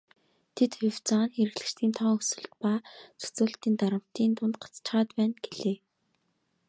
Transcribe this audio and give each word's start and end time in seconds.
Тэд 0.55 0.71
"хувьцаа 0.79 1.23
нь 1.25 1.33
хэрэглэгчдийн 1.35 1.93
тоон 1.99 2.17
өсөлт 2.21 2.47
ба 2.61 2.71
зохицуулалтын 3.21 3.73
дарамтын 3.79 4.31
дунд 4.37 4.55
гацчихаад 4.61 5.09
байна" 5.17 5.35
гэлээ. 5.45 5.77